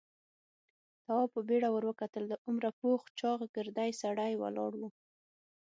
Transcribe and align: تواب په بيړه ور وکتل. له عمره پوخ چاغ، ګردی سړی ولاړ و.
تواب 1.05 1.29
په 1.35 1.41
بيړه 1.47 1.69
ور 1.71 1.83
وکتل. 1.89 2.23
له 2.31 2.35
عمره 2.47 2.69
پوخ 2.79 3.01
چاغ، 3.19 3.39
ګردی 3.55 3.91
سړی 4.01 4.33
ولاړ 4.41 4.71
و. 4.79 4.81